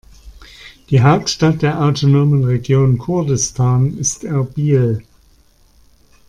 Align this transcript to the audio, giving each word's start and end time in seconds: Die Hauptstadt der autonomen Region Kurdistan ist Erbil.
Die 0.89 1.03
Hauptstadt 1.03 1.61
der 1.61 1.79
autonomen 1.79 2.43
Region 2.43 2.97
Kurdistan 2.97 3.99
ist 3.99 4.23
Erbil. 4.23 5.03